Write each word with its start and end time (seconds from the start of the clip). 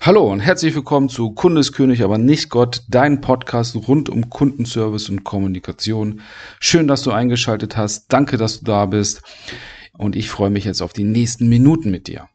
Hallo 0.00 0.30
und 0.30 0.38
herzlich 0.38 0.76
willkommen 0.76 1.08
zu 1.08 1.32
Kundeskönig, 1.32 2.04
aber 2.04 2.18
nicht 2.18 2.50
Gott, 2.50 2.84
dein 2.88 3.20
Podcast 3.20 3.74
rund 3.74 4.08
um 4.08 4.30
Kundenservice 4.30 5.08
und 5.08 5.24
Kommunikation. 5.24 6.20
Schön, 6.60 6.86
dass 6.86 7.02
du 7.02 7.10
eingeschaltet 7.10 7.76
hast. 7.76 8.12
Danke, 8.12 8.36
dass 8.36 8.60
du 8.60 8.64
da 8.64 8.86
bist. 8.86 9.22
Und 9.92 10.14
ich 10.14 10.30
freue 10.30 10.50
mich 10.50 10.64
jetzt 10.64 10.82
auf 10.82 10.92
die 10.92 11.02
nächsten 11.02 11.48
Minuten 11.48 11.90
mit 11.90 12.06
dir. 12.06 12.28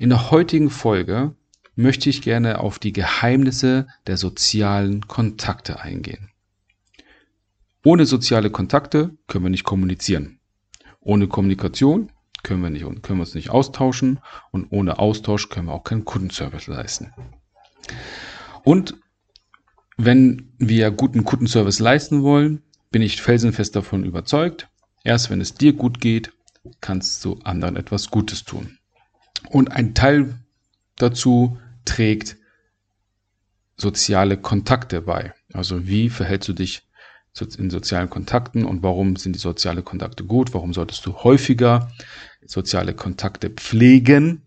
In 0.00 0.08
der 0.08 0.32
heutigen 0.32 0.70
Folge 0.70 1.36
möchte 1.76 2.10
ich 2.10 2.20
gerne 2.20 2.58
auf 2.58 2.80
die 2.80 2.92
Geheimnisse 2.92 3.86
der 4.08 4.16
sozialen 4.16 5.06
Kontakte 5.06 5.80
eingehen. 5.80 6.30
Ohne 7.84 8.06
soziale 8.06 8.50
Kontakte 8.50 9.16
können 9.28 9.44
wir 9.44 9.50
nicht 9.50 9.64
kommunizieren. 9.64 10.40
Ohne 10.98 11.28
Kommunikation 11.28 12.10
können 12.42 12.62
wir 12.62 12.70
nicht 12.70 12.84
können 13.02 13.18
wir 13.18 13.22
uns 13.22 13.34
nicht 13.34 13.50
austauschen 13.50 14.20
und 14.50 14.68
ohne 14.70 14.98
Austausch 14.98 15.48
können 15.48 15.66
wir 15.66 15.74
auch 15.74 15.84
keinen 15.84 16.04
Kundenservice 16.04 16.66
leisten. 16.66 17.12
Und 18.64 18.94
wenn 19.96 20.52
wir 20.58 20.90
guten 20.90 21.24
Kundenservice 21.24 21.80
leisten 21.80 22.22
wollen, 22.22 22.62
bin 22.90 23.02
ich 23.02 23.20
felsenfest 23.20 23.74
davon 23.76 24.04
überzeugt, 24.04 24.68
erst 25.04 25.30
wenn 25.30 25.40
es 25.40 25.54
dir 25.54 25.72
gut 25.72 26.00
geht, 26.00 26.32
kannst 26.80 27.24
du 27.24 27.38
anderen 27.44 27.76
etwas 27.76 28.10
Gutes 28.10 28.44
tun. 28.44 28.78
Und 29.48 29.72
ein 29.72 29.94
Teil 29.94 30.38
dazu 30.96 31.58
trägt 31.84 32.36
soziale 33.76 34.36
Kontakte 34.36 35.00
bei. 35.00 35.34
Also 35.52 35.86
wie 35.86 36.10
verhältst 36.10 36.48
du 36.48 36.52
dich 36.52 36.82
in 37.56 37.70
sozialen 37.70 38.10
Kontakten 38.10 38.64
und 38.64 38.82
warum 38.82 39.14
sind 39.16 39.34
die 39.34 39.38
sozialen 39.40 39.84
Kontakte 39.84 40.24
gut? 40.24 40.54
Warum 40.54 40.74
solltest 40.74 41.06
du 41.06 41.14
häufiger 41.14 41.92
soziale 42.48 42.94
Kontakte 42.94 43.50
pflegen? 43.50 44.42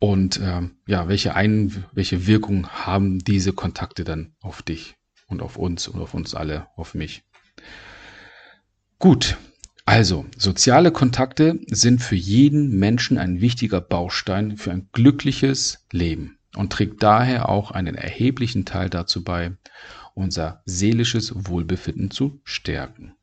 Und 0.00 0.40
ähm, 0.42 0.76
ja, 0.86 1.08
welche, 1.08 1.34
Ein 1.34 1.84
welche 1.92 2.26
Wirkung 2.26 2.68
haben 2.68 3.18
diese 3.18 3.52
Kontakte 3.52 4.04
dann 4.04 4.32
auf 4.40 4.62
dich 4.62 4.96
und 5.26 5.42
auf 5.42 5.56
uns 5.56 5.88
und 5.88 6.00
auf 6.00 6.14
uns 6.14 6.34
alle, 6.34 6.66
auf 6.76 6.94
mich? 6.94 7.22
Gut, 8.98 9.36
also 9.84 10.26
soziale 10.36 10.92
Kontakte 10.92 11.60
sind 11.68 12.02
für 12.02 12.16
jeden 12.16 12.78
Menschen 12.78 13.18
ein 13.18 13.40
wichtiger 13.40 13.80
Baustein 13.80 14.56
für 14.56 14.70
ein 14.70 14.88
glückliches 14.92 15.86
Leben 15.92 16.38
und 16.56 16.72
trägt 16.72 17.02
daher 17.02 17.48
auch 17.48 17.70
einen 17.70 17.94
erheblichen 17.94 18.64
Teil 18.64 18.90
dazu 18.90 19.24
bei, 19.24 19.56
unser 20.14 20.62
seelisches 20.64 21.32
Wohlbefinden 21.34 22.10
zu 22.10 22.40
stärken. 22.44 23.14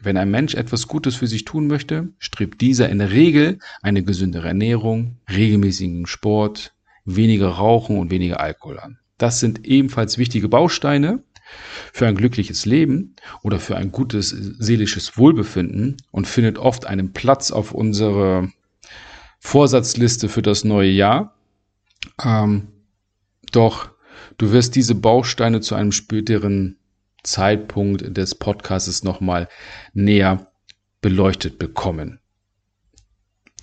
Wenn 0.00 0.16
ein 0.16 0.30
Mensch 0.30 0.54
etwas 0.54 0.86
Gutes 0.86 1.16
für 1.16 1.26
sich 1.26 1.44
tun 1.44 1.66
möchte, 1.66 2.08
strebt 2.18 2.60
dieser 2.60 2.88
in 2.88 2.98
der 2.98 3.10
Regel 3.10 3.58
eine 3.82 4.04
gesündere 4.04 4.48
Ernährung, 4.48 5.16
regelmäßigen 5.28 6.06
Sport, 6.06 6.72
weniger 7.04 7.48
Rauchen 7.48 7.98
und 7.98 8.10
weniger 8.10 8.40
Alkohol 8.40 8.78
an. 8.78 8.98
Das 9.18 9.40
sind 9.40 9.66
ebenfalls 9.66 10.16
wichtige 10.16 10.48
Bausteine 10.48 11.22
für 11.92 12.06
ein 12.06 12.14
glückliches 12.14 12.66
Leben 12.66 13.16
oder 13.42 13.58
für 13.58 13.76
ein 13.76 13.90
gutes 13.90 14.28
seelisches 14.28 15.16
Wohlbefinden 15.18 15.96
und 16.12 16.28
findet 16.28 16.58
oft 16.58 16.86
einen 16.86 17.12
Platz 17.12 17.50
auf 17.50 17.72
unserer 17.72 18.48
Vorsatzliste 19.40 20.28
für 20.28 20.42
das 20.42 20.62
neue 20.64 20.90
Jahr. 20.90 21.34
Ähm, 22.22 22.68
doch 23.50 23.90
du 24.36 24.52
wirst 24.52 24.76
diese 24.76 24.94
Bausteine 24.94 25.60
zu 25.60 25.74
einem 25.74 25.92
späteren 25.92 26.76
Zeitpunkt 27.22 28.16
des 28.16 28.34
Podcasts 28.34 29.02
nochmal 29.02 29.48
näher 29.92 30.52
beleuchtet 31.00 31.58
bekommen. 31.58 32.20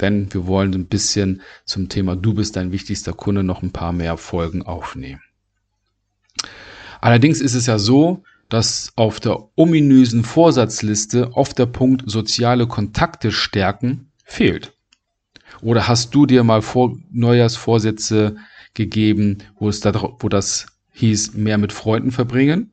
Denn 0.02 0.34
wir 0.34 0.45
wollen 0.47 0.73
ein 0.73 0.88
bisschen 0.88 1.42
zum 1.66 1.88
Thema 1.89 2.16
Du 2.16 2.34
bist 2.34 2.56
dein 2.56 2.72
wichtigster 2.72 3.14
Kunde 3.14 3.44
noch 3.44 3.62
ein 3.62 3.72
paar 3.72 3.94
mehr 3.94 4.17
Folgen 4.17 4.62
aufnehmen. 4.64 5.22
Allerdings 7.00 7.39
ist 7.39 7.53
es 7.53 7.66
ja 7.66 7.78
so, 7.78 8.23
dass 8.50 8.92
auf 8.95 9.20
der 9.20 9.50
ominösen 9.56 10.23
Vorsatzliste 10.23 11.34
oft 11.34 11.57
der 11.57 11.66
Punkt 11.66 12.03
soziale 12.09 12.68
Kontakte 12.68 13.31
stärken 13.31 14.12
fehlt. 14.24 14.74
Oder 15.62 15.88
hast 15.88 16.13
du 16.13 16.25
dir 16.25 16.44
mal 16.44 16.62
vor 16.62 16.97
Neujahrsvorsätze 17.12 18.35
gegeben, 18.74 19.40
wo 19.57 19.69
es 19.69 19.80
da, 19.80 19.94
wo 20.19 20.30
das 20.30 20.68
hieß, 20.91 21.34
mehr 21.34 21.57
mit 21.57 21.72
Freunden 21.72 22.12
verbringen? 22.12 22.72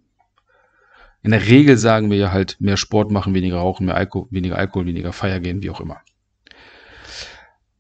In 1.23 1.31
der 1.31 1.47
Regel 1.47 1.77
sagen 1.79 2.11
wir 2.11 2.19
ja 2.19 2.33
halt 2.33 2.57
mehr 2.61 2.77
Sport 2.77 3.11
machen, 3.11 3.35
weniger 3.35 3.59
rauchen, 3.59 3.87
mehr 3.87 3.95
Alkohol, 3.97 4.27
weniger 4.31 4.59
Alkohol, 4.59 4.87
weniger 4.87 5.13
Feier 5.13 5.41
gehen, 5.41 5.63
wie 5.63 5.71
auch 5.71 5.81
immer. 5.81 6.01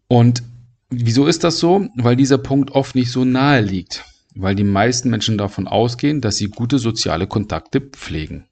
Und 0.06 0.42
wieso 0.90 1.26
ist 1.26 1.42
das 1.42 1.58
so? 1.58 1.88
Weil 1.96 2.16
dieser 2.16 2.38
Punkt 2.38 2.70
oft 2.70 2.94
nicht 2.94 3.10
so 3.10 3.24
nahe 3.24 3.60
liegt. 3.60 4.04
Weil 4.34 4.54
die 4.54 4.64
meisten 4.64 5.10
Menschen 5.10 5.38
davon 5.38 5.66
ausgehen, 5.66 6.20
dass 6.20 6.36
sie 6.36 6.48
gute 6.48 6.78
soziale 6.78 7.26
Kontakte 7.26 7.80
pflegen. 7.80 8.46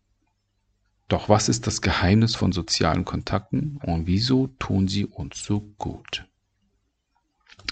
Doch 1.08 1.28
was 1.28 1.48
ist 1.48 1.66
das 1.66 1.82
Geheimnis 1.82 2.34
von 2.36 2.52
sozialen 2.52 3.04
Kontakten 3.04 3.78
und 3.82 4.06
wieso 4.06 4.46
tun 4.58 4.86
sie 4.86 5.06
uns 5.06 5.44
so 5.44 5.60
gut? 5.76 6.24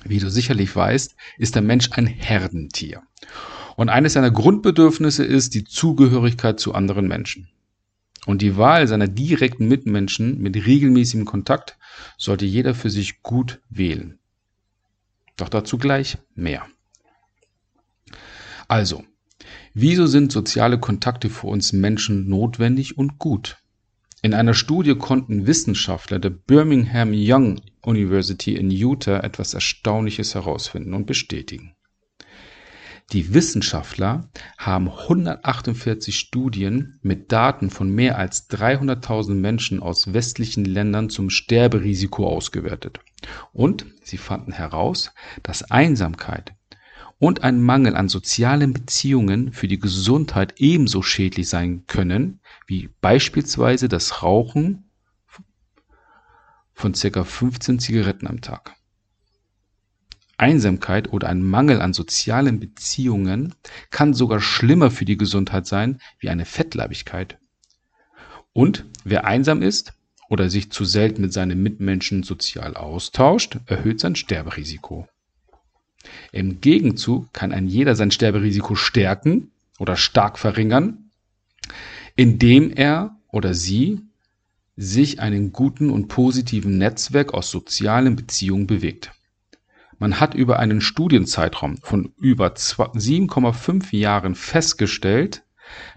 Wie 0.04 0.18
du 0.18 0.30
sicherlich 0.30 0.74
weißt, 0.74 1.14
ist 1.38 1.54
der 1.54 1.62
Mensch 1.62 1.90
ein 1.92 2.06
Herdentier. 2.06 3.02
Und 3.78 3.90
eines 3.90 4.14
seiner 4.14 4.32
Grundbedürfnisse 4.32 5.24
ist 5.24 5.54
die 5.54 5.62
Zugehörigkeit 5.62 6.58
zu 6.58 6.74
anderen 6.74 7.06
Menschen. 7.06 7.48
Und 8.26 8.42
die 8.42 8.56
Wahl 8.56 8.88
seiner 8.88 9.06
direkten 9.06 9.68
Mitmenschen 9.68 10.42
mit 10.42 10.56
regelmäßigem 10.56 11.24
Kontakt 11.24 11.78
sollte 12.16 12.44
jeder 12.44 12.74
für 12.74 12.90
sich 12.90 13.22
gut 13.22 13.60
wählen. 13.70 14.18
Doch 15.36 15.48
dazu 15.48 15.78
gleich 15.78 16.18
mehr. 16.34 16.66
Also, 18.66 19.04
wieso 19.74 20.08
sind 20.08 20.32
soziale 20.32 20.80
Kontakte 20.80 21.30
für 21.30 21.46
uns 21.46 21.72
Menschen 21.72 22.28
notwendig 22.28 22.98
und 22.98 23.20
gut? 23.20 23.58
In 24.22 24.34
einer 24.34 24.54
Studie 24.54 24.96
konnten 24.96 25.46
Wissenschaftler 25.46 26.18
der 26.18 26.30
Birmingham 26.30 27.12
Young 27.14 27.60
University 27.82 28.56
in 28.56 28.72
Utah 28.72 29.20
etwas 29.20 29.54
Erstaunliches 29.54 30.34
herausfinden 30.34 30.94
und 30.94 31.06
bestätigen. 31.06 31.76
Die 33.12 33.32
Wissenschaftler 33.32 34.28
haben 34.58 34.90
148 34.90 36.18
Studien 36.18 36.98
mit 37.00 37.32
Daten 37.32 37.70
von 37.70 37.90
mehr 37.90 38.18
als 38.18 38.50
300.000 38.50 39.32
Menschen 39.32 39.80
aus 39.80 40.12
westlichen 40.12 40.66
Ländern 40.66 41.08
zum 41.08 41.30
Sterberisiko 41.30 42.28
ausgewertet. 42.28 43.00
Und 43.54 43.86
sie 44.02 44.18
fanden 44.18 44.52
heraus, 44.52 45.12
dass 45.42 45.70
Einsamkeit 45.70 46.52
und 47.18 47.44
ein 47.44 47.62
Mangel 47.62 47.96
an 47.96 48.10
sozialen 48.10 48.74
Beziehungen 48.74 49.52
für 49.52 49.68
die 49.68 49.78
Gesundheit 49.78 50.54
ebenso 50.58 51.00
schädlich 51.00 51.48
sein 51.48 51.86
können, 51.86 52.40
wie 52.66 52.90
beispielsweise 53.00 53.88
das 53.88 54.22
Rauchen 54.22 54.90
von 56.74 56.92
ca. 56.92 57.24
15 57.24 57.78
Zigaretten 57.78 58.26
am 58.26 58.42
Tag. 58.42 58.77
Einsamkeit 60.38 61.12
oder 61.12 61.28
ein 61.28 61.42
Mangel 61.42 61.80
an 61.80 61.92
sozialen 61.92 62.60
Beziehungen 62.60 63.54
kann 63.90 64.14
sogar 64.14 64.40
schlimmer 64.40 64.90
für 64.90 65.04
die 65.04 65.16
Gesundheit 65.16 65.66
sein 65.66 66.00
wie 66.18 66.30
eine 66.30 66.44
Fettleibigkeit. 66.44 67.38
Und 68.52 68.86
wer 69.04 69.24
einsam 69.24 69.62
ist 69.62 69.92
oder 70.28 70.48
sich 70.48 70.70
zu 70.70 70.84
selten 70.84 71.22
mit 71.22 71.32
seinen 71.32 71.62
Mitmenschen 71.62 72.22
sozial 72.22 72.76
austauscht, 72.76 73.58
erhöht 73.66 74.00
sein 74.00 74.16
Sterberisiko. 74.16 75.08
Im 76.32 76.60
Gegenzug 76.60 77.32
kann 77.32 77.52
ein 77.52 77.66
jeder 77.66 77.96
sein 77.96 78.10
Sterberisiko 78.10 78.74
stärken 78.74 79.50
oder 79.78 79.96
stark 79.96 80.38
verringern, 80.38 81.10
indem 82.16 82.70
er 82.70 83.16
oder 83.28 83.54
sie 83.54 84.00
sich 84.76 85.20
einen 85.20 85.52
guten 85.52 85.90
und 85.90 86.08
positiven 86.08 86.78
Netzwerk 86.78 87.34
aus 87.34 87.50
sozialen 87.50 88.14
Beziehungen 88.14 88.66
bewegt. 88.66 89.12
Man 89.98 90.20
hat 90.20 90.34
über 90.34 90.58
einen 90.58 90.80
Studienzeitraum 90.80 91.78
von 91.78 92.12
über 92.18 92.48
7,5 92.48 93.96
Jahren 93.96 94.34
festgestellt, 94.36 95.42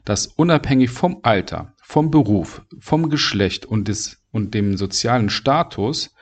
dass 0.06 0.27
unabhängig 0.27 0.89
vom 0.89 1.19
Alter, 1.21 1.74
vom 1.81 2.09
Beruf, 2.09 2.63
vom 2.80 3.09
Geschlecht 3.09 3.65
und, 3.65 3.88
des, 3.88 4.21
und 4.31 4.53
dem 4.53 4.75
sozialen 4.75 5.30
Status 5.30 6.15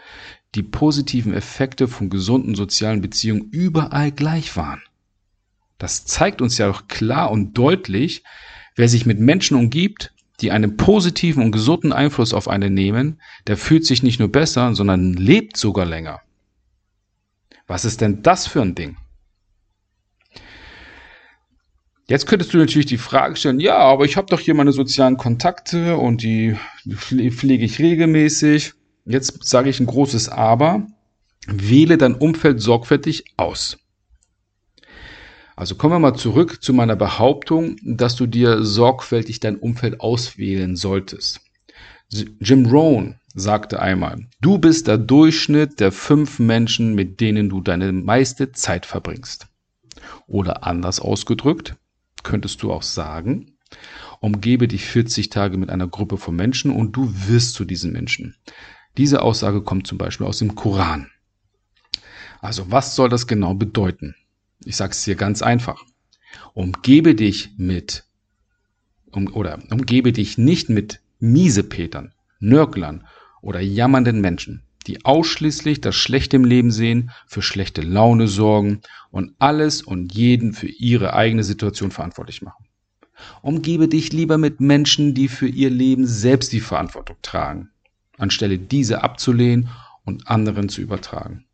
die 0.56 0.64
positiven 0.64 1.34
Effekte 1.34 1.88
von 1.88 2.10
gesunden 2.10 2.56
sozialen 2.56 3.02
Beziehungen 3.02 3.50
überall 3.52 4.12
gleich 4.12 4.58
waren. 4.58 4.82
Das 5.78 6.06
zeigt 6.06 6.42
uns 6.42 6.58
ja 6.58 6.68
doch 6.68 6.88
klar 6.88 7.32
und 7.32 7.58
deutlich, 7.58 8.24
wer 8.76 8.90
sich 8.90 9.06
mit 9.06 9.20
Menschen 9.20 9.56
umgibt, 9.56 10.12
die 10.42 10.52
einen 10.52 10.76
positiven 10.76 11.44
und 11.44 11.52
gesunden 11.52 11.94
Einfluss 11.94 12.34
auf 12.34 12.48
einen 12.48 12.74
nehmen, 12.74 13.22
der 13.48 13.58
fühlt 13.58 13.86
sich 13.86 14.04
nicht 14.04 14.20
nur 14.20 14.32
besser, 14.32 14.76
sondern 14.76 15.14
lebt 15.14 15.56
sogar 15.56 15.86
länger. 15.86 16.22
Was 17.70 17.86
ist 17.86 18.02
denn 18.02 18.24
das 18.24 18.48
für 18.48 18.64
ein 18.64 18.74
Ding? 18.74 18.98
Jetzt 22.08 22.26
könntest 22.26 22.52
du 22.52 22.58
natürlich 22.58 22.88
die 22.88 22.98
Frage 22.98 23.36
stellen, 23.36 23.60
ja, 23.60 23.78
aber 23.78 24.06
ich 24.06 24.18
habe 24.18 24.26
doch 24.26 24.40
hier 24.40 24.56
meine 24.56 24.72
sozialen 24.72 25.18
Kontakte 25.18 25.96
und 25.96 26.24
die 26.24 26.58
pflege 26.92 27.64
ich 27.64 27.78
regelmäßig. 27.78 28.74
Jetzt 29.06 29.46
sage 29.48 29.70
ich 29.70 29.80
ein 29.80 29.86
großes 29.86 30.30
Aber. 30.30 30.88
Wähle 31.46 32.00
dein 32.00 32.16
Umfeld 32.16 32.60
sorgfältig 32.60 33.26
aus. 33.38 33.78
Also 35.56 35.76
kommen 35.76 35.94
wir 35.94 36.00
mal 36.00 36.16
zurück 36.16 36.64
zu 36.64 36.74
meiner 36.74 36.96
Behauptung, 36.96 37.76
dass 37.84 38.16
du 38.16 38.26
dir 38.26 38.64
sorgfältig 38.64 39.42
dein 39.42 39.58
Umfeld 39.58 40.02
auswählen 40.02 40.76
solltest. 40.76 41.42
Jim 42.12 42.66
Rohn 42.66 43.20
sagte 43.36 43.80
einmal, 43.80 44.26
du 44.42 44.58
bist 44.58 44.88
der 44.88 44.98
Durchschnitt 44.98 45.80
der 45.80 45.92
fünf 45.92 46.40
Menschen, 46.40 46.96
mit 46.96 47.22
denen 47.22 47.50
du 47.50 47.62
deine 47.62 47.92
meiste 47.92 48.52
Zeit 48.52 48.88
verbringst. 48.88 49.48
Oder 50.26 50.64
anders 50.66 51.00
ausgedrückt, 51.00 51.76
könntest 52.24 52.64
du 52.64 52.72
auch 52.72 52.82
sagen, 52.82 53.58
umgebe 54.20 54.68
dich 54.68 54.86
40 54.86 55.30
Tage 55.30 55.58
mit 55.58 55.70
einer 55.70 55.88
Gruppe 55.88 56.18
von 56.18 56.36
Menschen 56.36 56.72
und 56.72 56.94
du 56.94 57.14
wirst 57.28 57.54
zu 57.54 57.64
diesen 57.64 57.92
Menschen. 57.92 58.36
Diese 58.98 59.22
Aussage 59.22 59.62
kommt 59.62 59.86
zum 59.86 59.98
Beispiel 59.98 60.26
aus 60.26 60.40
dem 60.40 60.56
Koran. 60.56 61.12
Also 62.42 62.72
was 62.72 62.96
soll 62.96 63.10
das 63.10 63.28
genau 63.28 63.54
bedeuten? 63.54 64.16
Ich 64.66 64.76
sage 64.76 64.92
es 64.92 65.04
dir 65.04 65.16
ganz 65.16 65.42
einfach. 65.42 65.84
Umgebe 66.54 67.16
dich 67.16 67.52
mit 67.58 68.06
um, 69.12 69.28
oder 69.34 69.60
umgebe 69.70 70.12
dich 70.12 70.38
nicht 70.38 70.70
mit 70.70 71.02
Miesepetern, 71.20 72.14
Nörglern 72.40 73.06
oder 73.42 73.60
jammernden 73.60 74.22
Menschen, 74.22 74.64
die 74.88 75.06
ausschließlich 75.06 75.82
das 75.82 75.96
Schlechte 75.96 76.38
im 76.38 76.46
Leben 76.46 76.72
sehen, 76.72 77.12
für 77.28 77.42
schlechte 77.42 77.82
Laune 77.82 78.28
sorgen 78.28 78.82
und 79.12 79.34
alles 79.40 79.82
und 79.82 80.14
jeden 80.14 80.54
für 80.54 80.68
ihre 80.68 81.14
eigene 81.14 81.44
Situation 81.44 81.92
verantwortlich 81.92 82.42
machen. 82.42 82.66
Umgebe 83.42 83.88
dich 83.88 84.14
lieber 84.14 84.38
mit 84.38 84.62
Menschen, 84.62 85.14
die 85.14 85.28
für 85.28 85.48
ihr 85.48 85.70
Leben 85.70 86.08
selbst 86.08 86.54
die 86.54 86.62
Verantwortung 86.62 87.18
tragen, 87.22 87.70
anstelle 88.18 88.58
diese 88.58 89.04
abzulehnen 89.04 89.70
und 90.06 90.28
anderen 90.28 90.70
zu 90.70 90.82
übertragen. 90.82 91.46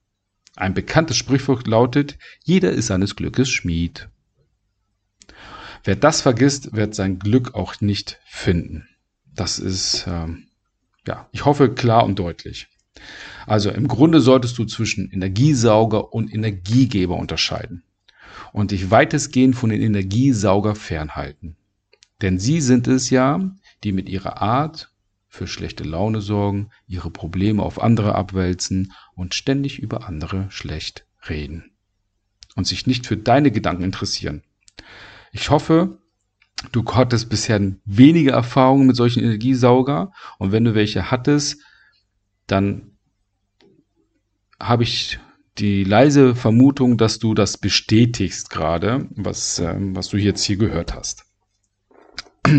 Ein 0.55 0.73
bekanntes 0.73 1.17
Sprichwort 1.17 1.67
lautet, 1.67 2.17
jeder 2.43 2.71
ist 2.71 2.87
seines 2.87 3.15
Glückes 3.15 3.49
Schmied. 3.49 4.09
Wer 5.83 5.95
das 5.95 6.21
vergisst, 6.21 6.75
wird 6.75 6.95
sein 6.95 7.19
Glück 7.19 7.55
auch 7.55 7.81
nicht 7.81 8.19
finden. 8.25 8.87
Das 9.35 9.59
ist, 9.59 10.05
ähm, 10.07 10.47
ja, 11.05 11.27
ich 11.31 11.45
hoffe 11.45 11.73
klar 11.73 12.05
und 12.05 12.17
deutlich. 12.17 12.67
Also 13.45 13.69
im 13.69 13.87
Grunde 13.87 14.21
solltest 14.21 14.57
du 14.57 14.65
zwischen 14.65 15.11
Energiesauger 15.11 16.13
und 16.13 16.33
Energiegeber 16.33 17.17
unterscheiden 17.17 17.83
und 18.53 18.71
dich 18.71 18.89
weitestgehend 18.89 19.55
von 19.55 19.69
den 19.69 19.81
Energiesauger 19.81 20.75
fernhalten. 20.75 21.57
Denn 22.21 22.39
sie 22.39 22.61
sind 22.61 22.87
es 22.87 23.09
ja, 23.09 23.39
die 23.83 23.91
mit 23.91 24.07
ihrer 24.07 24.41
Art 24.41 24.91
für 25.27 25.47
schlechte 25.47 25.83
Laune 25.83 26.21
sorgen, 26.21 26.69
ihre 26.87 27.11
Probleme 27.11 27.61
auf 27.61 27.81
andere 27.81 28.15
abwälzen 28.15 28.93
und 29.15 29.35
ständig 29.35 29.79
über 29.79 30.07
andere 30.07 30.47
schlecht 30.49 31.05
reden 31.29 31.71
und 32.55 32.65
sich 32.65 32.87
nicht 32.87 33.05
für 33.05 33.17
deine 33.17 33.51
Gedanken 33.51 33.83
interessieren. 33.83 34.43
Ich 35.33 35.49
hoffe, 35.49 35.99
du 36.71 36.83
hattest 36.85 37.29
bisher 37.29 37.59
wenige 37.85 38.31
Erfahrungen 38.31 38.87
mit 38.87 38.95
solchen 38.95 39.23
Energiesauger 39.23 40.11
und 40.37 40.51
wenn 40.51 40.63
du 40.63 40.75
welche 40.75 41.11
hattest, 41.11 41.61
dann 42.47 42.91
habe 44.59 44.83
ich 44.83 45.19
die 45.57 45.83
leise 45.83 46.35
Vermutung, 46.35 46.97
dass 46.97 47.19
du 47.19 47.33
das 47.33 47.57
bestätigst 47.57 48.49
gerade, 48.49 49.07
was, 49.11 49.59
äh, 49.59 49.75
was 49.77 50.09
du 50.09 50.17
jetzt 50.17 50.43
hier 50.43 50.57
gehört 50.57 50.95
hast. 50.95 51.25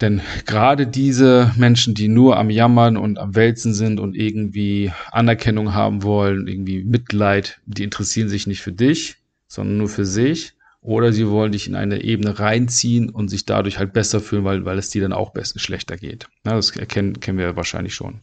Denn 0.00 0.22
gerade 0.46 0.86
diese 0.86 1.52
Menschen, 1.56 1.94
die 1.94 2.08
nur 2.08 2.38
am 2.38 2.48
Jammern 2.48 2.96
und 2.96 3.18
am 3.18 3.34
Wälzen 3.34 3.74
sind 3.74 4.00
und 4.00 4.14
irgendwie 4.16 4.92
Anerkennung 5.10 5.74
haben 5.74 6.02
wollen, 6.02 6.48
irgendwie 6.48 6.84
Mitleid, 6.84 7.60
die 7.66 7.84
interessieren 7.84 8.30
sich 8.30 8.46
nicht 8.46 8.62
für 8.62 8.72
dich, 8.72 9.16
sondern 9.46 9.76
nur 9.76 9.88
für 9.90 10.06
sich. 10.06 10.54
Oder 10.82 11.12
sie 11.12 11.28
wollen 11.28 11.52
dich 11.52 11.68
in 11.68 11.74
eine 11.74 12.02
Ebene 12.02 12.38
reinziehen 12.38 13.10
und 13.10 13.28
sich 13.28 13.44
dadurch 13.44 13.78
halt 13.78 13.92
besser 13.92 14.20
fühlen, 14.20 14.44
weil, 14.44 14.64
weil 14.64 14.78
es 14.78 14.90
dir 14.90 15.02
dann 15.02 15.12
auch 15.12 15.30
besser, 15.30 15.58
schlechter 15.58 15.96
geht. 15.96 16.28
Ja, 16.46 16.54
das 16.54 16.74
erkennen, 16.74 17.20
kennen 17.20 17.38
wir 17.38 17.56
wahrscheinlich 17.56 17.94
schon. 17.94 18.20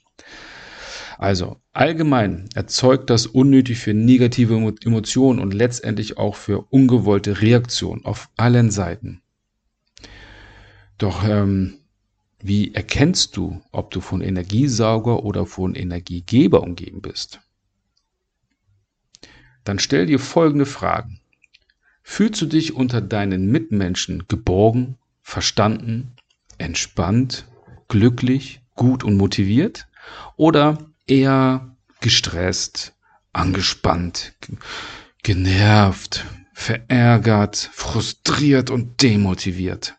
Also 1.19 1.57
allgemein 1.73 2.47
erzeugt 2.53 3.09
das 3.09 3.25
unnötig 3.25 3.79
für 3.79 3.93
negative 3.93 4.55
Emotionen 4.83 5.39
und 5.39 5.53
letztendlich 5.53 6.17
auch 6.17 6.35
für 6.35 6.61
ungewollte 6.69 7.41
Reaktionen 7.41 8.05
auf 8.05 8.29
allen 8.37 8.69
Seiten. 8.69 9.21
Doch 10.97 11.27
ähm, 11.27 11.79
wie 12.39 12.73
erkennst 12.73 13.35
du, 13.35 13.61
ob 13.71 13.91
du 13.91 13.99
von 13.99 14.21
Energiesauger 14.21 15.23
oder 15.23 15.45
von 15.45 15.75
Energiegeber 15.75 16.61
umgeben 16.61 17.01
bist? 17.01 17.39
Dann 19.63 19.79
stell 19.79 20.05
dir 20.05 20.19
folgende 20.19 20.65
Fragen. 20.65 21.19
Fühlst 22.09 22.41
du 22.41 22.45
dich 22.45 22.73
unter 22.73 23.01
deinen 23.01 23.51
Mitmenschen 23.51 24.27
geborgen, 24.27 24.97
verstanden, 25.21 26.13
entspannt, 26.57 27.45
glücklich, 27.89 28.61
gut 28.75 29.03
und 29.03 29.17
motiviert? 29.17 29.87
Oder 30.35 30.79
eher 31.05 31.75
gestresst, 31.99 32.95
angespannt, 33.33 34.33
genervt, 35.21 36.25
verärgert, 36.53 37.57
frustriert 37.73 38.71
und 38.71 39.03
demotiviert? 39.03 39.95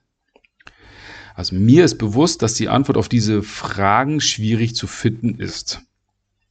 Also 1.34 1.54
mir 1.54 1.84
ist 1.84 1.98
bewusst, 1.98 2.40
dass 2.42 2.54
die 2.54 2.70
Antwort 2.70 2.96
auf 2.96 3.10
diese 3.10 3.42
Fragen 3.42 4.20
schwierig 4.20 4.74
zu 4.74 4.86
finden 4.86 5.38
ist, 5.38 5.82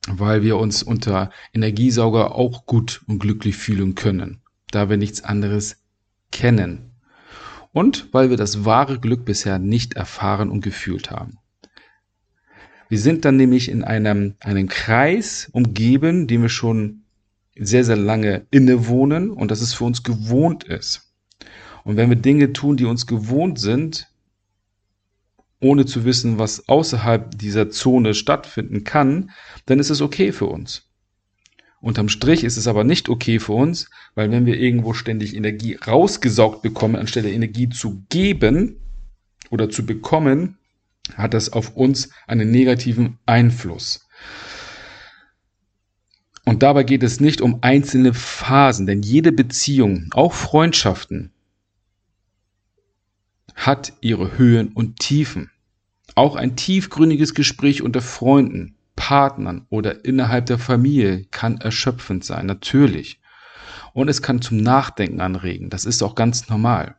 weil 0.07 0.43
wir 0.43 0.57
uns 0.57 0.81
unter 0.83 1.31
Energiesauger 1.51 2.35
auch 2.35 2.67
gut 2.67 3.01
und 3.07 3.19
glücklich 3.19 3.57
fühlen 3.57 3.95
können, 3.95 4.43
da 4.71 4.89
wir 4.89 4.97
nichts 4.97 5.23
anderes 5.23 5.77
kennen. 6.31 6.91
Und 7.73 8.13
weil 8.13 8.29
wir 8.29 8.37
das 8.37 8.65
wahre 8.65 8.99
Glück 8.99 9.25
bisher 9.25 9.59
nicht 9.59 9.93
erfahren 9.93 10.49
und 10.49 10.61
gefühlt 10.61 11.11
haben. 11.11 11.37
Wir 12.89 12.99
sind 12.99 13.25
dann 13.25 13.35
nämlich 13.35 13.69
in 13.69 13.83
einem, 13.83 14.35
einem 14.39 14.67
Kreis 14.67 15.49
umgeben, 15.51 16.27
den 16.27 16.41
wir 16.41 16.49
schon 16.49 17.03
sehr, 17.59 17.83
sehr 17.83 17.97
lange 17.97 18.45
innewohnen 18.51 19.29
und 19.29 19.51
dass 19.51 19.61
es 19.61 19.73
für 19.73 19.83
uns 19.83 20.03
gewohnt 20.03 20.63
ist. 20.63 21.13
Und 21.83 21.97
wenn 21.97 22.09
wir 22.09 22.17
Dinge 22.17 22.53
tun, 22.53 22.77
die 22.77 22.85
uns 22.85 23.07
gewohnt 23.07 23.59
sind, 23.59 24.07
ohne 25.59 25.85
zu 25.85 26.05
wissen, 26.05 26.37
was 26.37 26.69
außerhalb 26.69 27.37
dieser 27.37 27.69
Zone 27.69 28.13
stattfinden 28.13 28.83
kann, 28.83 29.31
dann 29.65 29.79
ist 29.79 29.89
es 29.89 30.01
okay 30.01 30.31
für 30.31 30.45
uns. 30.45 30.86
Unterm 31.79 32.09
Strich 32.09 32.43
ist 32.43 32.57
es 32.57 32.67
aber 32.67 32.83
nicht 32.83 33.07
okay 33.07 33.39
für 33.39 33.53
uns, 33.53 33.89
weil 34.15 34.31
wenn 34.31 34.45
wir 34.45 34.57
irgendwo 34.59 34.93
ständig 34.93 35.35
Energie 35.35 35.75
rausgesaugt 35.75 36.61
bekommen, 36.61 36.95
anstelle 36.95 37.31
Energie 37.31 37.69
zu 37.69 38.03
geben 38.09 38.77
oder 39.51 39.69
zu 39.69 39.85
bekommen, 39.85 40.57
hat 41.15 41.33
das 41.33 41.53
auf 41.53 41.75
uns 41.75 42.09
einen 42.25 42.51
negativen 42.51 43.19
Einfluss. 43.25 44.07
Und 46.45 46.63
dabei 46.63 46.83
geht 46.83 47.03
es 47.03 47.19
nicht 47.19 47.41
um 47.41 47.59
einzelne 47.61 48.13
Phasen, 48.13 48.87
denn 48.87 49.01
jede 49.01 49.31
Beziehung, 49.31 50.09
auch 50.13 50.33
Freundschaften, 50.33 51.31
hat 53.53 53.93
ihre 54.01 54.37
Höhen 54.37 54.69
und 54.69 54.97
Tiefen. 54.99 55.51
Auch 56.15 56.35
ein 56.35 56.55
tiefgründiges 56.55 57.33
Gespräch 57.33 57.81
unter 57.81 58.01
Freunden, 58.01 58.76
Partnern 58.97 59.65
oder 59.69 60.03
innerhalb 60.03 60.47
der 60.47 60.59
Familie 60.59 61.23
kann 61.31 61.61
erschöpfend 61.61 62.25
sein, 62.25 62.45
natürlich. 62.45 63.21
Und 63.93 64.09
es 64.09 64.21
kann 64.21 64.41
zum 64.41 64.57
Nachdenken 64.57 65.21
anregen, 65.21 65.69
das 65.69 65.85
ist 65.85 66.03
auch 66.03 66.15
ganz 66.15 66.49
normal. 66.49 66.95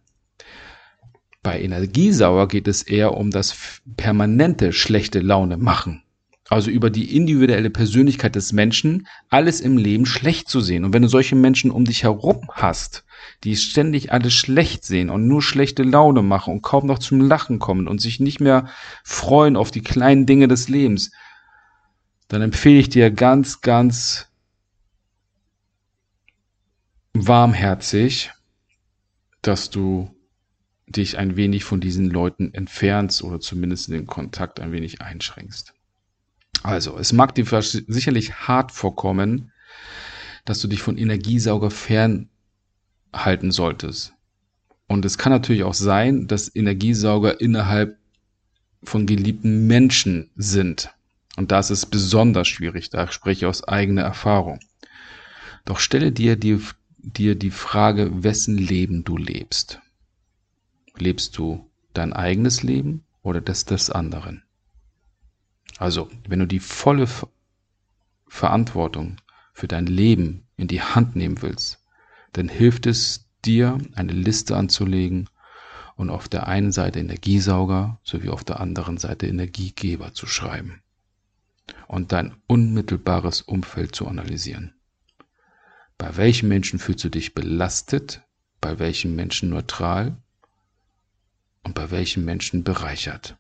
Bei 1.43 1.61
Energiesauer 1.61 2.49
geht 2.49 2.67
es 2.67 2.83
eher 2.83 3.15
um 3.15 3.31
das 3.31 3.81
permanente 3.97 4.73
schlechte 4.73 5.21
Laune 5.21 5.59
machen. 5.59 6.03
Also 6.49 6.71
über 6.71 6.89
die 6.89 7.15
individuelle 7.15 7.69
Persönlichkeit 7.69 8.35
des 8.35 8.53
Menschen, 8.53 9.07
alles 9.29 9.61
im 9.61 9.77
Leben 9.77 10.07
schlecht 10.07 10.49
zu 10.49 10.63
sehen. 10.63 10.85
Und 10.85 10.95
wenn 10.95 11.03
du 11.03 11.09
solche 11.09 11.37
Menschen 11.37 11.71
um 11.71 11.85
dich 11.85 12.05
herum 12.05 12.49
hast, 12.53 13.05
die 13.45 13.55
ständig 13.55 14.13
alles 14.13 14.33
schlecht 14.33 14.85
sehen 14.85 15.11
und 15.11 15.29
nur 15.29 15.43
schlechte 15.43 15.83
Laune 15.83 16.23
machen 16.23 16.55
und 16.55 16.63
kaum 16.63 16.87
noch 16.87 17.01
zum 17.01 17.21
Lachen 17.21 17.59
kommen 17.59 17.87
und 17.87 18.01
sich 18.01 18.19
nicht 18.19 18.41
mehr 18.41 18.67
freuen 19.05 19.57
auf 19.57 19.71
die 19.71 19.83
kleinen 19.83 20.25
Dinge 20.25 20.49
des 20.49 20.71
Lebens, 20.71 21.11
dann 22.29 22.43
empfehle 22.43 22.79
ich 22.79 22.89
dir 22.89 23.11
ganz, 23.11 23.61
ganz 23.61 24.29
warmherzig, 27.15 28.31
dass 29.43 29.71
du 29.71 30.15
dich 30.87 31.19
ein 31.19 31.37
wenig 31.37 31.65
von 31.65 31.81
diesen 31.81 32.11
Leuten 32.11 32.53
entfernst 32.55 33.23
oder 33.23 33.41
zumindest 33.41 33.89
den 33.89 34.07
Kontakt 34.07 34.61
ein 34.61 34.73
wenig 34.73 35.03
einschränkst. 35.03 35.75
Also, 36.63 36.99
es 36.99 37.13
mag 37.13 37.35
dir 37.35 37.47
sicherlich 37.63 38.35
hart 38.35 38.73
vorkommen, 38.73 39.53
dass 40.45 40.61
du 40.61 40.69
dich 40.69 40.83
von 40.83 40.97
Energiesauger 40.97 41.71
fernhalten 41.71 43.51
solltest. 43.51 44.15
Und 44.87 45.05
es 45.05 45.19
kann 45.19 45.33
natürlich 45.33 45.63
auch 45.65 45.75
sein, 45.75 46.27
dass 46.27 46.55
Energiesauger 46.55 47.41
innerhalb 47.41 47.99
von 48.83 49.07
geliebten 49.07 49.67
Menschen 49.67 50.31
sind. 50.37 50.91
Und 51.39 51.53
das 51.53 51.71
ist 51.71 51.87
besonders 51.87 52.49
schwierig, 52.49 52.91
da 52.91 53.13
spreche 53.13 53.45
ich 53.45 53.47
aus 53.47 53.63
eigener 53.63 54.03
Erfahrung. 54.03 54.59
Doch 55.65 55.79
stelle 55.79 56.11
dir 56.11 56.35
die, 56.35 56.61
dir 56.99 57.37
die 57.37 57.53
Frage, 57.53 58.25
wessen 58.25 58.59
Leben 58.59 59.05
du 59.05 59.17
lebst. 59.17 59.81
Lebst 60.97 61.39
du 61.39 61.71
dein 61.95 62.13
eigenes 62.13 62.65
Leben 62.65 63.05
oder 63.23 63.41
das 63.41 63.65
des 63.65 63.89
anderen? 63.89 64.43
Also, 65.77 66.11
wenn 66.27 66.41
du 66.41 66.47
die 66.47 66.59
volle 66.59 67.07
Verantwortung 68.27 69.19
für 69.53 69.69
dein 69.69 69.87
Leben 69.87 70.43
in 70.57 70.67
die 70.67 70.83
Hand 70.83 71.15
nehmen 71.15 71.41
willst, 71.41 71.85
dann 72.33 72.49
hilft 72.49 72.85
es 72.87 73.29
dir, 73.45 73.79
eine 73.95 74.13
Liste 74.13 74.57
anzulegen 74.57 75.31
und 75.95 76.11
auf 76.11 76.29
der 76.29 76.49
einen 76.49 76.73
Seite 76.73 76.99
Energiesauger 76.99 78.01
sowie 78.03 78.29
auf 78.29 78.43
der 78.43 78.59
anderen 78.59 78.99
Seite 78.99 79.29
Energiegeber 79.29 80.13
zu 80.15 80.27
schreiben 80.27 80.83
und 81.87 82.13
dein 82.13 82.35
unmittelbares 82.47 83.43
Umfeld 83.43 83.95
zu 83.95 84.07
analysieren. 84.07 84.75
Bei 85.97 86.17
welchen 86.17 86.49
Menschen 86.49 86.79
fühlst 86.79 87.05
du 87.05 87.09
dich 87.09 87.35
belastet, 87.35 88.23
bei 88.61 88.79
welchen 88.79 89.17
Menschen 89.17 89.51
neutral 89.51 90.17
und 91.65 91.75
bei 91.75 91.91
welchen 91.91 92.25
Menschen 92.25 92.65
bereichert. 92.65 93.37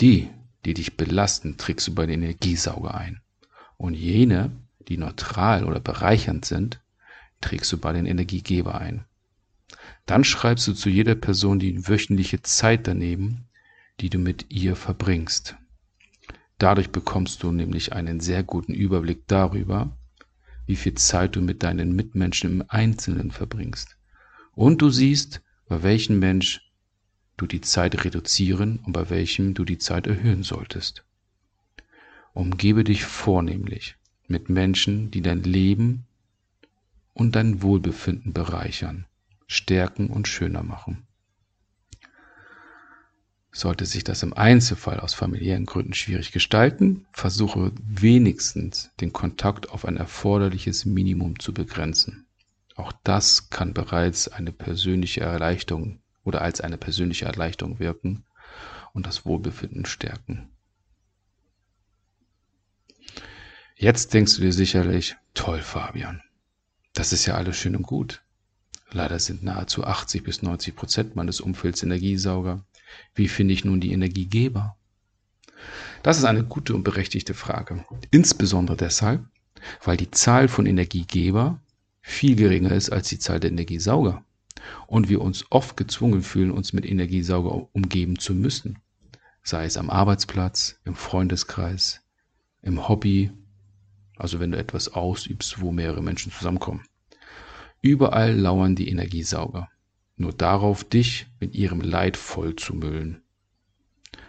Die, 0.00 0.30
die 0.64 0.74
dich 0.74 0.96
belasten, 0.96 1.56
trägst 1.56 1.88
du 1.88 1.94
bei 1.94 2.06
den 2.06 2.22
Energiesauger 2.22 2.94
ein. 2.94 3.20
Und 3.78 3.94
jene, 3.94 4.50
die 4.88 4.98
neutral 4.98 5.64
oder 5.64 5.80
bereichernd 5.80 6.44
sind, 6.44 6.80
trägst 7.40 7.72
du 7.72 7.78
bei 7.78 7.92
den 7.92 8.06
Energiegeber 8.06 8.78
ein. 8.78 9.04
Dann 10.06 10.24
schreibst 10.24 10.66
du 10.68 10.72
zu 10.72 10.88
jeder 10.88 11.14
Person 11.14 11.58
die 11.58 11.88
wöchentliche 11.88 12.42
Zeit 12.42 12.86
daneben, 12.86 13.48
die 14.00 14.10
du 14.10 14.18
mit 14.18 14.46
ihr 14.50 14.76
verbringst. 14.76 15.56
Dadurch 16.58 16.90
bekommst 16.90 17.42
du 17.42 17.52
nämlich 17.52 17.92
einen 17.92 18.20
sehr 18.20 18.42
guten 18.42 18.72
Überblick 18.72 19.26
darüber, 19.26 19.96
wie 20.66 20.76
viel 20.76 20.94
Zeit 20.94 21.36
du 21.36 21.42
mit 21.42 21.62
deinen 21.62 21.94
Mitmenschen 21.94 22.50
im 22.50 22.64
Einzelnen 22.68 23.30
verbringst. 23.30 23.96
Und 24.52 24.80
du 24.80 24.88
siehst, 24.88 25.42
bei 25.68 25.82
welchem 25.82 26.18
Mensch 26.18 26.72
du 27.36 27.46
die 27.46 27.60
Zeit 27.60 28.04
reduzieren 28.04 28.78
und 28.78 28.92
bei 28.92 29.10
welchem 29.10 29.54
du 29.54 29.64
die 29.64 29.78
Zeit 29.78 30.06
erhöhen 30.06 30.42
solltest. 30.42 31.04
Umgebe 32.32 32.84
dich 32.84 33.04
vornehmlich 33.04 33.96
mit 34.26 34.48
Menschen, 34.48 35.10
die 35.10 35.20
dein 35.20 35.42
Leben 35.42 36.06
und 37.12 37.36
dein 37.36 37.62
Wohlbefinden 37.62 38.32
bereichern, 38.32 39.06
stärken 39.46 40.08
und 40.08 40.28
schöner 40.28 40.62
machen. 40.62 41.05
Sollte 43.56 43.86
sich 43.86 44.04
das 44.04 44.22
im 44.22 44.34
Einzelfall 44.34 45.00
aus 45.00 45.14
familiären 45.14 45.64
Gründen 45.64 45.94
schwierig 45.94 46.30
gestalten, 46.30 47.06
versuche 47.12 47.72
wenigstens 47.82 48.90
den 49.00 49.14
Kontakt 49.14 49.70
auf 49.70 49.86
ein 49.86 49.96
erforderliches 49.96 50.84
Minimum 50.84 51.38
zu 51.38 51.54
begrenzen. 51.54 52.26
Auch 52.74 52.92
das 53.02 53.48
kann 53.48 53.72
bereits 53.72 54.28
eine 54.28 54.52
persönliche 54.52 55.22
Erleichterung 55.22 56.00
oder 56.22 56.42
als 56.42 56.60
eine 56.60 56.76
persönliche 56.76 57.24
Erleichterung 57.24 57.78
wirken 57.78 58.24
und 58.92 59.06
das 59.06 59.24
Wohlbefinden 59.24 59.86
stärken. 59.86 60.50
Jetzt 63.74 64.12
denkst 64.12 64.36
du 64.36 64.42
dir 64.42 64.52
sicherlich, 64.52 65.16
toll 65.32 65.62
Fabian, 65.62 66.20
das 66.92 67.14
ist 67.14 67.24
ja 67.24 67.36
alles 67.36 67.56
schön 67.56 67.74
und 67.74 67.84
gut. 67.84 68.22
Leider 68.90 69.18
sind 69.18 69.42
nahezu 69.42 69.82
80 69.82 70.22
bis 70.24 70.42
90 70.42 70.76
Prozent 70.76 71.16
meines 71.16 71.40
Umfelds 71.40 71.82
Energiesauger. 71.82 72.62
Wie 73.14 73.28
finde 73.28 73.54
ich 73.54 73.64
nun 73.64 73.80
die 73.80 73.92
Energiegeber? 73.92 74.76
Das 76.02 76.18
ist 76.18 76.24
eine 76.24 76.44
gute 76.44 76.74
und 76.74 76.84
berechtigte 76.84 77.34
Frage. 77.34 77.84
Insbesondere 78.10 78.76
deshalb, 78.76 79.24
weil 79.82 79.96
die 79.96 80.10
Zahl 80.10 80.48
von 80.48 80.66
Energiegeber 80.66 81.60
viel 82.02 82.36
geringer 82.36 82.72
ist 82.72 82.90
als 82.90 83.08
die 83.08 83.18
Zahl 83.18 83.40
der 83.40 83.50
Energiesauger 83.50 84.24
und 84.86 85.08
wir 85.08 85.20
uns 85.20 85.44
oft 85.50 85.76
gezwungen 85.76 86.22
fühlen, 86.22 86.50
uns 86.50 86.72
mit 86.72 86.86
Energiesauger 86.86 87.68
umgeben 87.74 88.18
zu 88.18 88.34
müssen. 88.34 88.78
Sei 89.42 89.64
es 89.64 89.76
am 89.76 89.90
Arbeitsplatz, 89.90 90.80
im 90.84 90.94
Freundeskreis, 90.94 92.02
im 92.62 92.88
Hobby 92.88 93.32
also 94.16 94.40
wenn 94.40 94.50
du 94.50 94.58
etwas 94.58 94.88
ausübst, 94.88 95.60
wo 95.60 95.72
mehrere 95.72 96.02
Menschen 96.02 96.32
zusammenkommen. 96.32 96.84
Überall 97.82 98.34
lauern 98.34 98.74
die 98.74 98.88
Energiesauger, 98.88 99.68
nur 100.16 100.32
darauf, 100.32 100.84
dich 100.84 101.26
mit 101.40 101.54
ihrem 101.54 101.80
Leid 101.80 102.16
voll 102.16 102.56
zu 102.56 102.74
müllen. 102.74 103.22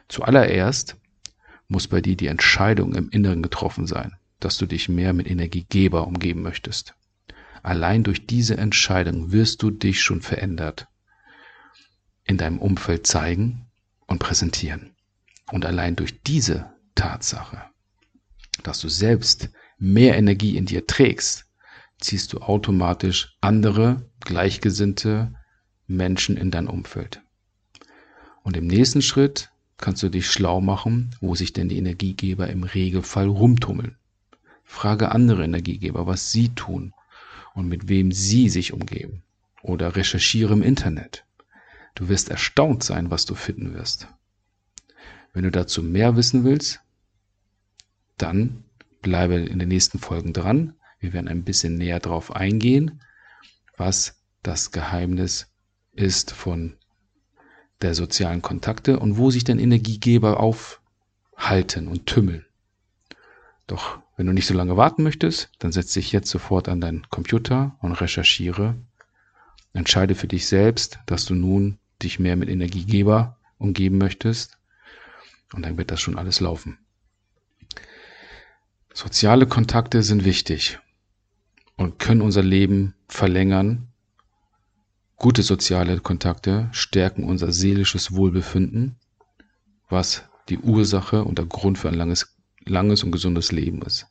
Zuallererst 0.08 0.98
muss 1.68 1.88
bei 1.88 2.02
dir 2.02 2.16
die 2.16 2.28
Entscheidung 2.28 2.96
im 2.96 3.10
Inneren 3.10 3.42
getroffen 3.42 3.88
sein, 3.88 4.16
dass 4.40 4.58
du 4.58 4.66
dich 4.66 4.90
mehr 4.90 5.14
mit 5.14 5.30
Energiegeber 5.30 6.08
umgeben 6.08 6.42
möchtest. 6.42 6.94
Allein 7.64 8.04
durch 8.04 8.26
diese 8.26 8.58
Entscheidung 8.58 9.32
wirst 9.32 9.62
du 9.64 9.72
dich 9.72 10.02
schon 10.02 10.22
verändert 10.22 10.88
in 12.24 12.38
deinem 12.38 12.60
Umfeld 12.60 13.08
zeigen 13.08 13.68
und 14.06 14.20
präsentieren. 14.20 14.96
Und 15.52 15.66
allein 15.66 15.96
durch 15.96 16.22
diese 16.22 16.72
Tatsache, 16.96 17.62
dass 18.64 18.80
du 18.82 18.90
selbst 18.90 19.50
mehr 19.78 20.18
Energie 20.18 20.58
in 20.58 20.66
dir 20.66 20.88
trägst, 20.88 21.46
ziehst 22.00 22.34
du 22.34 22.40
automatisch 22.40 23.38
andere, 23.42 24.10
gleichgesinnte 24.20 25.34
Menschen 25.88 26.38
in 26.38 26.52
dein 26.52 26.68
Umfeld. 26.68 27.22
Und 28.44 28.58
im 28.58 28.68
nächsten 28.68 29.02
Schritt 29.02 29.52
kannst 29.78 30.04
du 30.04 30.10
dich 30.10 30.30
schlau 30.30 30.62
machen, 30.62 31.16
wo 31.22 31.36
sich 31.36 31.54
denn 31.54 31.70
die 31.70 31.78
Energiegeber 31.78 32.50
im 32.50 32.64
Regelfall 32.64 33.28
rumtummeln. 33.28 33.98
Frage 34.64 35.12
andere 35.12 35.44
Energiegeber, 35.44 36.08
was 36.08 36.32
sie 36.32 36.50
tun 36.50 36.94
und 37.54 37.68
mit 37.68 37.88
wem 37.88 38.12
sie 38.12 38.50
sich 38.50 38.74
umgeben. 38.74 39.24
Oder 39.62 39.96
recherchiere 39.96 40.54
im 40.54 40.62
Internet. 40.62 41.26
Du 41.96 42.10
wirst 42.10 42.30
erstaunt 42.30 42.84
sein, 42.84 43.10
was 43.10 43.26
du 43.26 43.34
finden 43.34 43.74
wirst. 43.74 44.08
Wenn 45.34 45.44
du 45.44 45.52
dazu 45.52 45.82
mehr 45.82 46.16
wissen 46.16 46.44
willst, 46.44 46.82
dann 48.18 48.64
bleibe 49.02 49.36
in 49.36 49.60
den 49.60 49.70
nächsten 49.70 50.00
Folgen 50.00 50.34
dran. 50.34 50.76
Wir 51.00 51.14
werden 51.14 51.28
ein 51.28 51.44
bisschen 51.44 51.78
näher 51.78 52.00
darauf 52.00 52.36
eingehen, 52.36 53.02
was 53.78 54.22
das 54.44 54.72
Geheimnis 54.72 55.48
ist 55.98 56.32
von 56.32 56.78
der 57.82 57.94
sozialen 57.94 58.42
Kontakte 58.42 59.00
und 59.00 59.18
wo 59.18 59.30
sich 59.30 59.44
denn 59.44 59.60
Energiegeber 59.60 60.40
aufhalten 60.40 61.88
und 61.88 62.06
tümmeln. 62.06 62.46
Doch 63.68 64.00
wenn 64.16 64.26
du 64.26 64.34
nicht 64.34 64.48
so 64.48 64.54
lange 64.54 64.78
warten 64.78 65.04
möchtest, 65.04 65.50
dann 65.60 65.72
setz 65.72 65.94
dich 65.94 66.12
jetzt 66.12 66.30
sofort 66.30 66.70
an 66.70 66.82
deinen 66.82 67.08
Computer 67.10 67.78
und 67.82 67.92
recherchiere. 67.92 68.76
Entscheide 69.74 70.16
für 70.16 70.28
dich 70.28 70.48
selbst, 70.48 71.00
dass 71.06 71.26
du 71.26 71.36
nun 71.36 71.78
dich 72.02 72.18
mehr 72.20 72.36
mit 72.36 72.50
Energiegeber 72.50 73.38
umgeben 73.60 73.98
möchtest. 73.98 74.58
Und 75.54 75.64
dann 75.66 75.78
wird 75.78 75.92
das 75.92 76.02
schon 76.02 76.18
alles 76.18 76.40
laufen. 76.40 76.80
Soziale 78.94 79.46
Kontakte 79.46 80.02
sind 80.02 80.26
wichtig 80.26 80.80
und 81.76 82.00
können 82.00 82.22
unser 82.22 82.42
Leben 82.42 82.96
verlängern. 83.08 83.87
Gute 85.20 85.42
soziale 85.42 86.00
Kontakte 86.00 86.70
stärken 86.72 87.24
unser 87.24 87.52
seelisches 87.52 88.14
Wohlbefinden, 88.14 88.98
was 89.90 90.24
die 90.48 90.60
Ursache 90.60 91.24
und 91.24 91.40
der 91.40 91.48
Grund 91.48 91.80
für 91.80 91.88
ein 91.88 91.96
langes, 91.96 92.38
langes 92.66 93.04
und 93.04 93.12
gesundes 93.12 93.52
Leben 93.52 93.82
ist. 93.82 94.06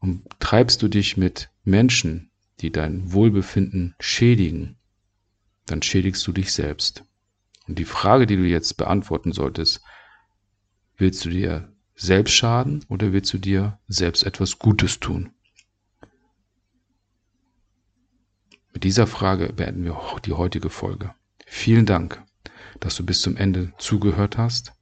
Und 0.00 0.24
treibst 0.40 0.80
du 0.80 0.88
dich 0.88 1.18
mit 1.18 1.50
Menschen, 1.62 2.30
die 2.60 2.72
dein 2.72 3.12
Wohlbefinden 3.12 3.94
schädigen, 4.00 4.78
dann 5.66 5.82
schädigst 5.82 6.26
du 6.26 6.32
dich 6.32 6.52
selbst. 6.52 7.04
Und 7.68 7.78
die 7.78 7.84
Frage, 7.84 8.26
die 8.26 8.36
du 8.36 8.44
jetzt 8.44 8.78
beantworten 8.78 9.32
solltest, 9.32 9.82
willst 10.96 11.26
du 11.26 11.28
dir 11.28 11.70
selbst 11.96 12.32
schaden 12.32 12.82
oder 12.88 13.12
willst 13.12 13.30
du 13.34 13.38
dir 13.38 13.78
selbst 13.88 14.24
etwas 14.24 14.58
Gutes 14.58 15.00
tun? 15.00 15.33
Mit 18.84 18.90
dieser 18.90 19.06
Frage 19.06 19.50
beenden 19.50 19.86
wir 19.86 19.98
die 20.26 20.34
heutige 20.34 20.68
Folge. 20.68 21.14
Vielen 21.46 21.86
Dank, 21.86 22.22
dass 22.80 22.96
du 22.96 23.06
bis 23.06 23.22
zum 23.22 23.34
Ende 23.34 23.72
zugehört 23.78 24.36
hast. 24.36 24.74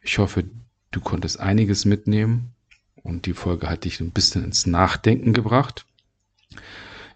Ich 0.00 0.16
hoffe, 0.16 0.44
du 0.92 1.00
konntest 1.02 1.40
einiges 1.40 1.84
mitnehmen 1.84 2.54
und 2.94 3.26
die 3.26 3.34
Folge 3.34 3.68
hat 3.68 3.84
dich 3.84 4.00
ein 4.00 4.12
bisschen 4.12 4.44
ins 4.44 4.64
Nachdenken 4.64 5.34
gebracht. 5.34 5.84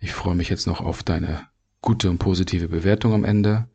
Ich 0.03 0.13
freue 0.13 0.35
mich 0.35 0.51
jetzt 0.51 0.67
noch 0.67 0.83
auf 0.83 1.03
deine 1.03 1.49
gute 1.81 2.11
und 2.11 2.19
positive 2.19 2.69
Bewertung 2.69 3.15
am 3.15 3.25
Ende. 3.25 3.67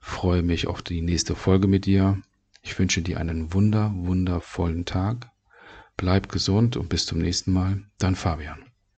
Freue 0.00 0.42
mich 0.42 0.66
auf 0.66 0.82
die 0.82 1.02
nächste 1.02 1.36
Folge 1.36 1.68
mit 1.68 1.86
dir. 1.86 2.20
Ich 2.62 2.76
wünsche 2.80 3.00
dir 3.00 3.20
einen 3.20 3.54
wunder, 3.54 3.92
wundervollen 3.94 4.86
Tag. 4.86 5.30
Bleib 5.96 6.28
gesund 6.30 6.76
und 6.76 6.88
bis 6.88 7.06
zum 7.06 7.20
nächsten 7.20 7.52
Mal. 7.52 7.84
Dein 7.98 8.16
Fabian. 8.16 8.67